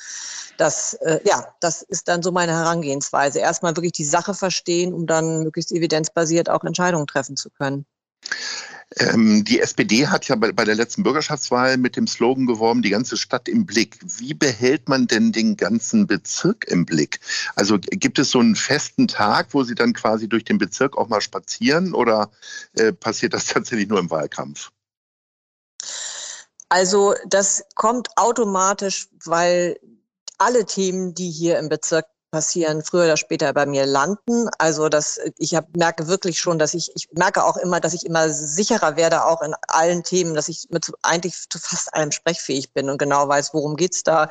Das 0.57 0.95
äh, 0.95 1.21
ja, 1.25 1.55
das 1.61 1.83
ist 1.83 2.09
dann 2.09 2.23
so 2.23 2.33
meine 2.33 2.53
Herangehensweise. 2.53 3.41
Erstmal 3.41 3.77
wirklich 3.77 3.93
die 3.93 4.05
Sache 4.05 4.35
verstehen, 4.35 4.95
um 4.95 5.07
dann 5.07 5.43
möglichst 5.43 5.73
evidenzbasiert 5.73 6.49
auch 6.49 6.65
Entscheidungen 6.65 7.07
treffen 7.07 7.37
zu 7.37 7.51
können. 7.51 7.87
Ähm, 8.97 9.45
die 9.45 9.61
SPD 9.61 10.07
hat 10.07 10.29
ja 10.29 10.37
bei, 10.37 10.53
bei, 10.53 10.65
der 10.65 10.75
letzten 10.75 11.03
Bürgerschaftswahl 11.03 11.77
mit 11.77 11.97
dem 11.97 12.07
Slogan 12.07 12.47
geworben, 12.47 12.83
die 12.83 12.91
ganze 12.91 13.17
Stadt 13.17 13.49
im 13.49 13.65
Blick. 13.65 13.99
Wie 14.03 14.35
behält 14.35 14.89
man 14.89 15.07
denn 15.07 15.33
den 15.33 15.57
ganzen 15.57 16.07
Bezirk 16.07 16.67
im 16.69 16.85
Blick? 16.85 17.21
Also 17.55 17.79
gibt 17.79 18.19
es 18.19 18.31
so 18.31 18.41
einen 18.41 18.57
festen 18.57 19.09
Tag, 19.09 19.49
wo 19.53 19.63
Sie 19.63 19.75
dann 19.75 19.93
quasi 19.93 20.29
durch 20.29 20.45
den 20.45 20.59
Bezirk 20.59 20.99
auch 20.99 21.09
mal 21.09 21.21
spazieren 21.21 21.95
oder 21.95 22.31
äh, 22.75 22.93
passiert 22.93 23.35
das 23.35 23.47
tatsächlich 23.47 23.89
nur 23.89 23.99
im 23.99 24.11
Wahlkampf? 24.11 24.71
Also 26.69 27.15
das 27.27 27.65
kommt 27.75 28.09
automatisch, 28.17 29.09
weil 29.25 29.79
alle 30.39 30.65
Themen, 30.65 31.15
die 31.15 31.31
hier 31.31 31.59
im 31.59 31.69
Bezirk 31.69 32.07
passieren, 32.33 32.83
früher 32.83 33.05
oder 33.05 33.17
später 33.17 33.53
bei 33.53 33.67
mir 33.67 33.87
landen. 33.87 34.49
Also 34.59 34.89
das, 34.89 35.21
ich 35.39 35.55
hab, 35.55 35.77
merke 35.77 36.09
wirklich 36.09 36.41
schon, 36.41 36.59
dass 36.59 36.75
ich, 36.75 36.91
ich 36.97 37.09
merke 37.13 37.45
auch 37.45 37.57
immer, 37.59 37.79
dass 37.79 37.93
ich 37.93 38.05
immer 38.05 38.31
sicherer 38.31 38.97
werde, 38.97 39.25
auch 39.27 39.43
in 39.43 39.55
allen 39.69 40.03
Themen, 40.03 40.35
dass 40.35 40.49
ich 40.49 40.67
mit 40.71 40.91
eigentlich 41.03 41.49
zu 41.49 41.59
fast 41.59 41.95
allem 41.95 42.11
sprechfähig 42.11 42.73
bin 42.73 42.91
und 42.91 42.99
genau 42.99 43.29
weiß, 43.29 43.55
worum 43.55 43.77
geht's 43.77 44.03
da, 44.03 44.29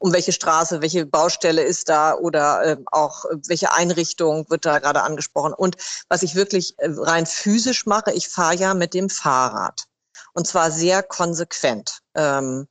um 0.00 0.12
welche 0.12 0.32
Straße, 0.32 0.82
welche 0.82 1.06
Baustelle 1.06 1.62
ist 1.62 1.88
da 1.88 2.14
oder 2.14 2.64
äh, 2.64 2.76
auch 2.90 3.24
welche 3.46 3.72
Einrichtung 3.72 4.44
wird 4.50 4.66
da 4.66 4.80
gerade 4.80 5.02
angesprochen. 5.02 5.54
Und 5.54 5.76
was 6.08 6.22
ich 6.22 6.34
wirklich 6.34 6.74
äh, 6.78 6.90
rein 6.90 7.24
physisch 7.24 7.86
mache, 7.86 8.12
ich 8.12 8.28
fahre 8.28 8.56
ja 8.56 8.74
mit 8.74 8.92
dem 8.94 9.08
Fahrrad. 9.08 9.84
Und 10.32 10.48
zwar 10.48 10.72
sehr 10.72 11.04
konsequent. 11.04 12.00
Ähm, 12.16 12.66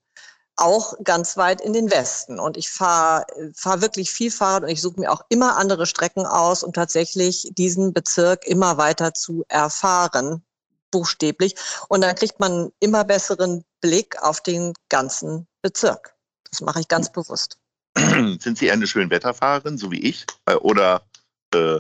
auch 0.56 0.94
ganz 1.04 1.38
weit 1.38 1.62
in 1.62 1.74
den 1.74 1.92
Westen. 1.92 2.40
Und 2.40 2.58
ich 2.58 2.70
fahre 2.70 3.26
fahr 3.56 3.82
wirklich 3.82 4.12
viel 4.12 4.32
Fahrrad 4.32 4.64
und 4.64 4.70
ich 4.70 4.82
suche 4.82 5.00
mir 5.00 5.12
auch 5.12 5.22
immer 5.30 5.58
andere 5.58 5.86
Strecken 5.86 6.26
aus, 6.26 6.64
um 6.64 6.74
tatsächlich 6.74 7.50
diesen 7.54 7.94
Bezirk 7.94 8.46
immer 8.46 8.78
weiter 8.78 9.14
zu 9.14 9.44
erfahren, 9.48 10.44
buchstäblich. 10.92 11.56
Und 11.90 12.02
dann 12.02 12.16
kriegt 12.16 12.40
man 12.40 12.52
einen 12.52 12.72
immer 12.80 13.04
besseren 13.04 13.64
Blick 13.82 14.22
auf 14.22 14.42
den 14.42 14.74
ganzen 14.90 15.48
Bezirk. 15.62 16.16
Das 16.50 16.62
mache 16.62 16.82
ich 16.82 16.88
ganz 16.88 17.12
bewusst. 17.12 17.58
Sind 17.98 18.58
Sie 18.58 18.72
eine 18.72 18.88
Schönwetterfahrerin, 18.88 19.78
so 19.78 19.92
wie 19.92 20.02
ich? 20.02 20.26
Äh, 20.46 20.56
oder 20.56 21.06
äh, 21.54 21.80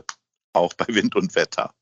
auch 0.53 0.74
bei 0.74 0.88
Wind 0.88 1.15
und 1.15 1.36
Wetter? 1.36 1.74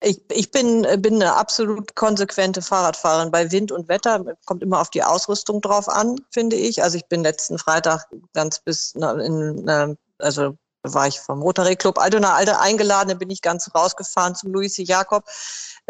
Ich, 0.00 0.20
ich 0.30 0.50
bin, 0.50 0.86
bin 1.02 1.14
eine 1.14 1.34
absolut 1.34 1.96
konsequente 1.96 2.62
Fahrradfahrerin. 2.62 3.32
Bei 3.32 3.50
Wind 3.50 3.72
und 3.72 3.88
Wetter 3.88 4.24
kommt 4.46 4.62
immer 4.62 4.80
auf 4.80 4.90
die 4.90 5.02
Ausrüstung 5.02 5.60
drauf 5.60 5.88
an, 5.88 6.16
finde 6.30 6.56
ich. 6.56 6.82
Also 6.82 6.96
ich 6.96 7.06
bin 7.06 7.22
letzten 7.22 7.58
Freitag 7.58 8.06
ganz 8.32 8.60
bis 8.60 8.92
in, 8.92 9.96
also 10.18 10.56
war 10.82 11.08
ich 11.08 11.20
vom 11.20 11.42
Rotary 11.42 11.76
Club 11.76 11.98
Altona 11.98 12.34
Alte 12.34 12.58
eingeladen, 12.60 13.08
dann 13.08 13.18
bin 13.18 13.30
ich 13.30 13.42
ganz 13.42 13.70
rausgefahren 13.74 14.34
zum 14.34 14.52
Luisi 14.52 14.82
Jakob. 14.84 15.24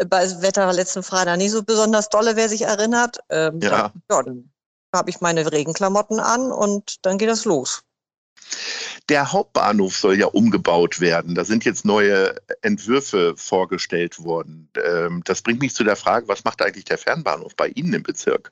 Bei 0.07 0.41
Wetter 0.41 0.65
war 0.65 0.73
letzten 0.73 1.03
Freitag 1.03 1.37
nicht 1.37 1.51
so 1.51 1.63
besonders 1.63 2.09
dolle, 2.09 2.35
wer 2.35 2.49
sich 2.49 2.63
erinnert. 2.63 3.19
Ähm, 3.29 3.59
ja. 3.61 3.69
Dann, 3.69 4.03
ja, 4.09 4.23
dann 4.23 4.51
habe 4.95 5.09
ich 5.09 5.21
meine 5.21 5.51
Regenklamotten 5.51 6.19
an 6.19 6.51
und 6.51 7.05
dann 7.05 7.17
geht 7.17 7.29
das 7.29 7.45
los. 7.45 7.83
Der 9.09 9.31
Hauptbahnhof 9.31 9.97
soll 9.97 10.19
ja 10.19 10.27
umgebaut 10.27 10.99
werden. 10.99 11.35
Da 11.35 11.43
sind 11.43 11.65
jetzt 11.65 11.83
neue 11.83 12.35
Entwürfe 12.61 13.33
vorgestellt 13.35 14.23
worden. 14.23 14.69
Ähm, 14.83 15.23
das 15.25 15.41
bringt 15.41 15.61
mich 15.61 15.73
zu 15.73 15.83
der 15.83 15.95
Frage, 15.95 16.27
was 16.27 16.43
macht 16.43 16.61
eigentlich 16.61 16.85
der 16.85 16.99
Fernbahnhof 16.99 17.55
bei 17.55 17.69
Ihnen 17.69 17.93
im 17.93 18.03
Bezirk? 18.03 18.51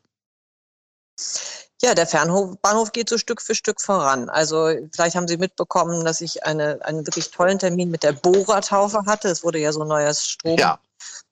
Ja, 1.81 1.93
der 1.93 2.07
Fernbahnhof 2.07 2.91
geht 2.91 3.07
so 3.07 3.19
Stück 3.19 3.39
für 3.39 3.53
Stück 3.53 3.79
voran. 3.81 4.29
Also 4.29 4.73
vielleicht 4.91 5.15
haben 5.15 5.27
Sie 5.27 5.37
mitbekommen, 5.37 6.03
dass 6.03 6.21
ich 6.21 6.43
eine, 6.43 6.83
einen 6.83 7.05
wirklich 7.05 7.29
tollen 7.29 7.59
Termin 7.59 7.91
mit 7.91 8.01
der 8.01 8.13
Bohrertaufe 8.13 9.05
hatte. 9.05 9.27
Es 9.27 9.43
wurde 9.43 9.59
ja 9.59 9.71
so 9.71 9.81
ein 9.81 9.87
neues 9.87 10.25
Strom. 10.25 10.57
Ja. 10.57 10.79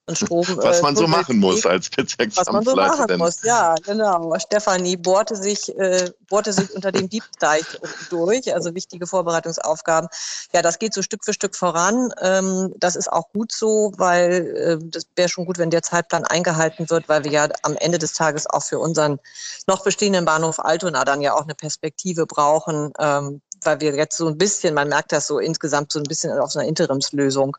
Und 0.08 0.18
Strom, 0.18 0.46
was 0.58 0.84
man 0.84 0.94
äh, 0.94 0.98
so 0.98 1.08
machen 1.08 1.40
muss 1.40 1.66
als 1.66 1.90
Bezirksamtsleiterin. 1.90 2.36
Was 2.36 2.54
man 2.54 2.64
so 2.64 2.76
machen 2.76 3.18
muss, 3.18 3.42
ja, 3.42 3.74
genau. 3.84 4.38
Stefanie 4.38 4.98
bohrte 4.98 5.36
sich, 5.36 5.76
äh, 5.80 6.12
bohrte 6.30 6.54
sich 6.54 6.72
unter 6.76 6.92
dem 6.92 7.10
Diebsteich 7.10 7.66
durch, 8.12 8.54
also 8.54 8.76
wichtige 8.76 9.08
Vorbereitungsaufgaben. 9.08 10.08
Ja, 10.54 10.62
das 10.62 10.78
geht 10.78 10.94
so 10.94 11.02
Stück 11.02 11.26
für 11.26 11.34
Stück 11.34 11.56
voran. 11.56 12.14
Ähm, 12.22 12.72
das 12.78 12.96
ist 12.96 13.12
auch 13.12 13.32
gut 13.34 13.52
so, 13.52 13.94
weil 13.98 14.56
äh, 14.56 14.90
das 14.90 15.08
wäre 15.16 15.28
schon 15.28 15.48
gut, 15.48 15.58
wenn 15.58 15.72
der 15.72 15.82
Zeitplan 15.82 16.24
eingehalten 16.24 16.88
wird, 16.92 17.10
weil 17.10 17.24
wir 17.24 17.32
ja 17.32 17.50
am 17.64 17.76
Ende 17.76 17.98
des 17.98 18.14
Tages 18.14 18.48
auch 18.48 18.64
für 18.64 18.78
unseren 18.78 19.20
noch 19.66 19.84
bestehenden 19.84 20.26
Bahnhof 20.26 20.60
Altona 20.60 21.04
dann 21.04 21.22
ja 21.22 21.34
auch 21.34 21.44
eine 21.44 21.56
Perspektive 21.56 22.28
brauchen, 22.28 22.94
ähm, 23.00 23.42
weil 23.66 23.82
wir 23.82 23.96
jetzt 23.96 24.18
so 24.18 24.28
ein 24.28 24.38
bisschen, 24.38 24.74
man 24.74 24.90
merkt 24.90 25.12
das 25.12 25.28
so 25.28 25.40
insgesamt 25.40 25.92
so 25.92 26.00
ein 26.00 26.04
bisschen 26.04 26.32
auf 26.38 26.52
so 26.52 26.60
einer 26.60 26.68
Interimslösung 26.68 27.58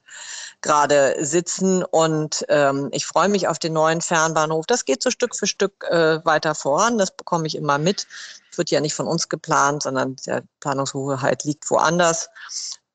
gerade 0.60 1.16
sitzen. 1.25 1.84
Und 1.84 2.44
ähm, 2.48 2.88
ich 2.92 3.06
freue 3.06 3.28
mich 3.28 3.48
auf 3.48 3.58
den 3.58 3.72
neuen 3.72 4.00
Fernbahnhof. 4.00 4.66
Das 4.66 4.84
geht 4.84 5.02
so 5.02 5.10
Stück 5.10 5.36
für 5.36 5.46
Stück 5.46 5.84
äh, 5.90 6.25
weiter 6.25 6.54
voran. 6.54 6.98
Das 6.98 7.14
bekomme 7.16 7.46
ich 7.46 7.56
immer 7.56 7.78
mit. 7.78 8.06
Wird 8.56 8.70
ja 8.70 8.80
nicht 8.80 8.94
von 8.94 9.06
uns 9.06 9.28
geplant, 9.28 9.82
sondern 9.82 10.16
der 10.26 10.42
Planungshoheit 10.60 11.44
liegt 11.44 11.70
woanders. 11.70 12.28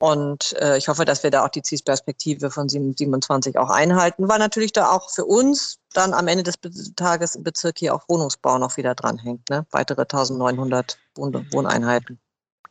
Und 0.01 0.53
äh, 0.59 0.79
ich 0.79 0.87
hoffe, 0.87 1.05
dass 1.05 1.21
wir 1.21 1.29
da 1.29 1.45
auch 1.45 1.49
die 1.49 1.61
Zielperspektive 1.61 2.49
von 2.49 2.67
27 2.67 3.59
auch 3.59 3.69
einhalten, 3.69 4.27
weil 4.27 4.39
natürlich 4.39 4.73
da 4.73 4.89
auch 4.89 5.11
für 5.11 5.25
uns 5.25 5.77
dann 5.93 6.15
am 6.15 6.27
Ende 6.27 6.41
des 6.41 6.55
Tages 6.95 7.35
im 7.35 7.43
Bezirk 7.43 7.77
hier 7.77 7.93
auch 7.93 8.09
Wohnungsbau 8.09 8.57
noch 8.57 8.77
wieder 8.77 8.95
dranhängt. 8.95 9.47
Ne? 9.51 9.67
Weitere 9.69 10.01
1900 10.01 10.97
Wohneinheiten. 11.15 12.19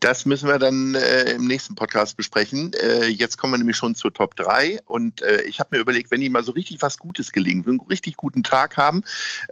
Das 0.01 0.25
müssen 0.25 0.49
wir 0.49 0.59
dann 0.59 0.95
äh, 0.95 1.33
im 1.33 1.47
nächsten 1.47 1.75
Podcast 1.75 2.17
besprechen. 2.17 2.73
Äh, 2.73 3.09
jetzt 3.09 3.37
kommen 3.37 3.53
wir 3.53 3.59
nämlich 3.59 3.77
schon 3.77 3.95
zur 3.95 4.15
Top 4.15 4.35
3 4.35 4.81
und 4.87 5.21
äh, 5.21 5.43
ich 5.43 5.61
habe 5.61 5.77
mir 5.77 5.83
überlegt, 5.83 6.11
wenn 6.11 6.23
Ihnen 6.23 6.33
mal 6.33 6.43
so 6.43 6.53
richtig 6.53 6.81
was 6.81 6.97
Gutes 6.97 7.33
gelingt, 7.33 7.69
einen 7.69 7.81
richtig 7.81 8.17
guten 8.17 8.43
Tag 8.43 8.79
haben, 8.79 9.03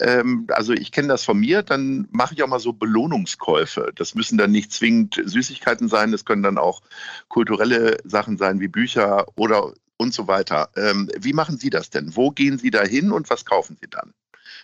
ähm, 0.00 0.46
also 0.48 0.72
ich 0.72 0.90
kenne 0.90 1.08
das 1.08 1.22
von 1.22 1.38
mir, 1.38 1.62
dann 1.62 2.08
mache 2.12 2.32
ich 2.32 2.42
auch 2.42 2.48
mal 2.48 2.60
so 2.60 2.72
Belohnungskäufe. 2.72 3.92
Das 3.94 4.14
müssen 4.14 4.38
dann 4.38 4.50
nicht 4.50 4.72
zwingend 4.72 5.20
Süßigkeiten 5.22 5.88
sein, 5.88 6.12
das 6.12 6.24
können 6.24 6.42
dann 6.42 6.56
auch 6.56 6.80
kulturelle 7.28 7.98
Sachen 8.04 8.38
sein 8.38 8.58
wie 8.58 8.68
Bücher 8.68 9.26
oder 9.36 9.74
und 9.98 10.14
so 10.14 10.28
weiter. 10.28 10.70
Ähm, 10.76 11.10
wie 11.18 11.34
machen 11.34 11.58
Sie 11.58 11.68
das 11.68 11.90
denn? 11.90 12.16
Wo 12.16 12.30
gehen 12.30 12.56
Sie 12.56 12.70
da 12.70 12.82
hin 12.84 13.12
und 13.12 13.28
was 13.28 13.44
kaufen 13.44 13.76
Sie 13.78 13.88
dann? 13.90 14.14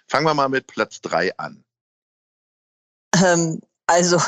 Fangen 0.06 0.24
wir 0.24 0.32
mal 0.32 0.48
mit 0.48 0.66
Platz 0.66 1.02
3 1.02 1.36
an. 1.36 1.62
Ähm, 3.22 3.60
also 3.86 4.18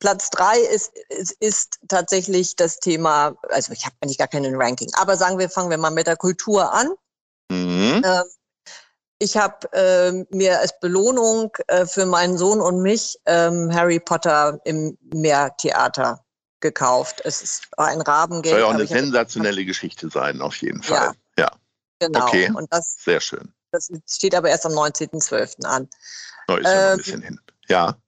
Platz 0.00 0.30
drei 0.30 0.58
ist, 0.58 0.92
ist, 1.08 1.32
ist 1.40 1.78
tatsächlich 1.88 2.56
das 2.56 2.78
Thema, 2.78 3.36
also 3.50 3.72
ich 3.72 3.84
habe 3.84 3.96
eigentlich 4.00 4.18
gar 4.18 4.28
keinen 4.28 4.60
Ranking, 4.60 4.90
aber 4.94 5.16
sagen 5.16 5.38
wir, 5.38 5.48
fangen 5.48 5.70
wir 5.70 5.78
mal 5.78 5.90
mit 5.90 6.06
der 6.06 6.16
Kultur 6.16 6.72
an. 6.72 6.88
Mhm. 7.50 8.02
Ähm, 8.04 8.24
ich 9.20 9.36
habe 9.36 9.72
äh, 9.72 10.24
mir 10.30 10.60
als 10.60 10.78
Belohnung 10.78 11.50
äh, 11.66 11.86
für 11.86 12.06
meinen 12.06 12.38
Sohn 12.38 12.60
und 12.60 12.82
mich 12.82 13.18
ähm, 13.26 13.74
Harry 13.74 13.98
Potter 13.98 14.60
im 14.64 14.96
Meertheater 15.12 16.24
gekauft. 16.60 17.22
Es 17.24 17.42
ist 17.42 17.68
ein 17.76 18.00
Rabengeld. 18.00 18.52
Soll 18.52 18.60
ja 18.60 18.66
auch 18.66 18.74
eine 18.74 18.86
sensationelle 18.86 19.64
Geschichte 19.64 20.08
sein, 20.08 20.40
auf 20.40 20.56
jeden 20.56 20.82
Fall. 20.82 21.12
Ja. 21.36 21.44
ja. 21.44 21.50
Genau. 21.98 22.26
Okay. 22.26 22.50
Und 22.54 22.72
das, 22.72 22.96
Sehr 23.02 23.20
schön. 23.20 23.52
Das 23.72 23.90
steht 24.06 24.34
aber 24.34 24.50
erst 24.50 24.66
am 24.66 24.72
19.12. 24.72 25.64
an. 25.66 25.88
Oh, 26.48 26.54
ist 26.54 26.64
ja 26.64 26.70
ähm, 26.70 26.76
noch 26.76 26.84
ein 26.84 26.90
ähm, 26.90 26.96
bisschen 26.98 27.22
hin. 27.22 27.40
Ja 27.68 27.98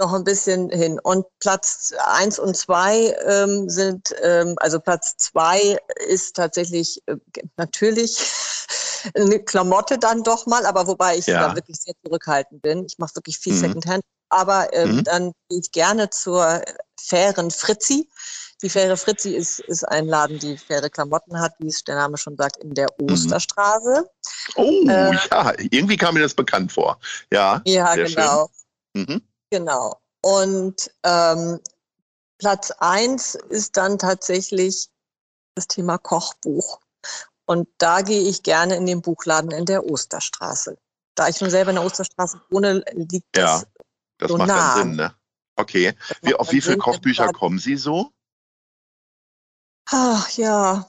noch 0.00 0.12
ein 0.12 0.24
bisschen 0.24 0.70
hin. 0.70 0.98
Und 0.98 1.24
Platz 1.38 1.92
eins 2.04 2.38
und 2.38 2.56
zwei 2.56 3.14
ähm, 3.26 3.68
sind, 3.68 4.12
ähm, 4.22 4.56
also 4.58 4.80
Platz 4.80 5.16
zwei 5.18 5.78
ist 6.08 6.34
tatsächlich 6.34 7.00
äh, 7.06 7.16
natürlich 7.56 8.18
eine 9.14 9.38
Klamotte 9.38 9.98
dann 9.98 10.24
doch 10.24 10.46
mal, 10.46 10.66
aber 10.66 10.86
wobei 10.88 11.16
ich 11.16 11.26
ja. 11.26 11.48
da 11.48 11.54
wirklich 11.54 11.76
sehr 11.80 11.94
zurückhaltend 12.04 12.62
bin. 12.62 12.84
Ich 12.84 12.98
mache 12.98 13.14
wirklich 13.14 13.38
viel 13.38 13.52
mhm. 13.52 13.58
Secondhand. 13.58 14.02
Aber 14.30 14.72
ähm, 14.72 14.96
mhm. 14.96 15.04
dann 15.04 15.32
gehe 15.48 15.60
ich 15.60 15.72
gerne 15.72 16.10
zur 16.10 16.62
fairen 17.00 17.50
Fritzi. 17.50 18.08
Die 18.62 18.68
faire 18.68 18.96
Fritzi 18.96 19.34
ist, 19.34 19.60
ist 19.60 19.84
ein 19.84 20.06
Laden, 20.06 20.38
die 20.38 20.56
faire 20.56 20.88
Klamotten 20.90 21.40
hat, 21.40 21.54
wie 21.58 21.68
es 21.68 21.82
der 21.82 21.96
Name 21.96 22.18
schon 22.18 22.36
sagt, 22.36 22.58
in 22.58 22.74
der 22.74 22.88
mhm. 22.98 23.12
Osterstraße. 23.12 24.08
Oh, 24.54 24.84
äh, 24.88 25.16
ja, 25.30 25.52
irgendwie 25.70 25.96
kam 25.96 26.14
mir 26.14 26.20
das 26.20 26.34
bekannt 26.34 26.70
vor. 26.72 26.98
Ja, 27.32 27.62
ja 27.64 27.94
genau. 27.94 28.50
Mhm. 28.94 29.22
Genau. 29.50 30.00
Und 30.22 30.90
ähm, 31.02 31.60
Platz 32.38 32.70
eins 32.78 33.34
ist 33.34 33.76
dann 33.76 33.98
tatsächlich 33.98 34.88
das 35.54 35.66
Thema 35.66 35.98
Kochbuch. 35.98 36.80
Und 37.46 37.68
da 37.78 38.02
gehe 38.02 38.22
ich 38.22 38.42
gerne 38.42 38.76
in 38.76 38.86
den 38.86 39.02
Buchladen 39.02 39.50
in 39.50 39.66
der 39.66 39.84
Osterstraße. 39.84 40.78
Da 41.16 41.28
ich 41.28 41.40
nun 41.40 41.50
selber 41.50 41.70
in 41.70 41.76
der 41.76 41.84
Osterstraße 41.84 42.40
wohne, 42.50 42.84
liegt 42.92 43.36
ja, 43.36 43.58
das. 43.58 43.66
Das 44.18 44.30
so 44.30 44.36
macht 44.36 44.48
nah. 44.48 44.74
dann 44.74 44.88
Sinn, 44.88 44.96
ne? 44.96 45.14
Okay. 45.56 45.94
Wie, 46.22 46.34
auf 46.34 46.52
wie 46.52 46.60
viele 46.60 46.78
Kochbücher 46.78 47.32
kommen 47.32 47.58
Sie 47.58 47.76
so? 47.76 48.12
Ach 49.86 50.30
ja, 50.30 50.86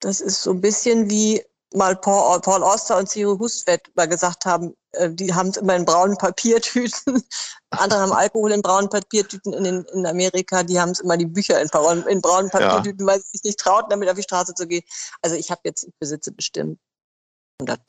das 0.00 0.20
ist 0.20 0.42
so 0.42 0.52
ein 0.52 0.60
bisschen 0.60 1.10
wie 1.10 1.44
mal 1.74 1.96
Paul, 1.96 2.40
Paul 2.40 2.62
Oster 2.62 2.96
und 2.96 3.08
Cyril 3.08 3.38
Hustvedt 3.38 3.90
mal 3.94 4.08
gesagt 4.08 4.46
haben, 4.46 4.74
äh, 4.92 5.10
die 5.10 5.34
haben 5.34 5.50
es 5.50 5.56
immer 5.56 5.76
in 5.76 5.84
braunen 5.84 6.16
Papiertüten. 6.16 7.22
Andere 7.70 8.00
haben 8.00 8.12
Alkohol 8.12 8.52
in 8.52 8.62
braunen 8.62 8.88
Papiertüten 8.88 9.52
in, 9.52 9.64
den, 9.64 9.84
in 9.92 10.06
Amerika. 10.06 10.62
Die 10.62 10.80
haben 10.80 10.90
es 10.90 11.00
immer 11.00 11.16
die 11.16 11.26
Bücher 11.26 11.60
in, 11.60 11.68
braunen, 11.68 12.06
in 12.06 12.20
braunen 12.20 12.50
Papiertüten, 12.50 13.06
ja. 13.06 13.12
weil 13.12 13.20
sie 13.20 13.28
sich 13.32 13.44
nicht 13.44 13.60
trauten, 13.60 13.90
damit 13.90 14.08
auf 14.08 14.16
die 14.16 14.22
Straße 14.22 14.54
zu 14.54 14.66
gehen. 14.66 14.82
Also 15.22 15.36
ich 15.36 15.50
habe 15.50 15.60
jetzt, 15.64 15.84
ich 15.84 15.94
besitze 15.98 16.32
bestimmt 16.32 16.78
100, 17.60 17.80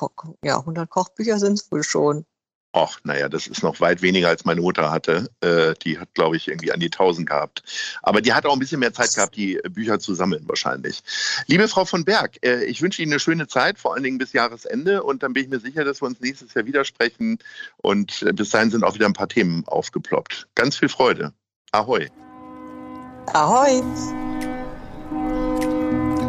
ja, 0.44 0.60
100 0.60 0.90
Kochbücher 0.90 1.40
sind 1.40 1.60
es 1.60 1.72
wohl 1.72 1.84
schon. 1.84 2.26
Ach, 2.72 3.00
naja, 3.04 3.30
das 3.30 3.48
ist 3.48 3.64
noch 3.64 3.80
weit 3.80 4.04
weniger 4.04 4.30
als 4.30 4.46
meine 4.46 4.62
Mutter 4.62 4.92
hatte. 4.92 5.28
Äh, 5.42 5.74
die 5.84 5.98
hat, 5.98 6.14
glaube 6.14 6.38
ich, 6.38 6.48
irgendwie 6.48 6.72
an 6.72 6.80
die 6.80 6.92
1000 6.92 7.28
gehabt. 7.28 7.64
Aber 8.04 8.22
die 8.22 8.32
hat 8.34 8.46
auch 8.46 8.54
ein 8.54 8.60
bisschen 8.60 8.80
mehr 8.80 8.94
Zeit 8.94 9.14
gehabt, 9.16 9.36
die 9.36 9.60
Bücher 9.72 10.00
zu 10.00 10.14
sammeln 10.14 10.44
wahrscheinlich. 10.48 11.02
Liebe 11.48 11.68
Frau 11.68 11.86
von 11.86 12.06
Berg, 12.06 12.38
äh, 12.46 12.64
ich 12.66 12.84
wünsche 12.84 13.02
Ihnen 13.02 13.12
eine 13.14 13.20
schöne 13.20 13.48
Zeit, 13.48 13.80
vor 13.80 13.96
allen 13.96 14.04
Dingen 14.04 14.20
bis 14.20 14.34
Jahresende. 14.34 15.02
Und 15.02 15.24
dann 15.24 15.34
bin 15.34 15.46
ich 15.46 15.50
mir 15.50 15.60
sicher, 15.60 15.84
dass 15.84 16.02
wir 16.02 16.06
uns 16.06 16.20
nächstes 16.20 16.54
Jahr 16.54 16.66
wieder 16.66 16.86
sprechen. 16.86 17.40
Und 17.78 18.22
äh, 18.22 18.34
bis 18.34 18.52
dahin 18.52 18.70
sind 18.70 18.84
auch 18.84 18.94
wieder 18.94 19.08
ein 19.08 19.14
paar 19.14 19.30
Themen 19.30 19.64
aufgeploppt. 19.66 20.48
Ganz 20.54 20.78
viel 20.78 20.90
Freude. 20.90 21.34
Ahoi. 21.72 22.08
Ahoi. 23.34 23.82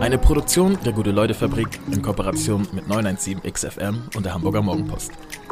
Eine 0.00 0.16
Produktion 0.16 0.78
der 0.86 0.94
Gute-Leute-Fabrik 0.94 1.68
in 1.90 2.00
Kooperation 2.00 2.66
mit 2.72 2.86
917XFM 2.86 4.16
und 4.16 4.24
der 4.24 4.32
Hamburger 4.32 4.62
Morgenpost. 4.62 5.12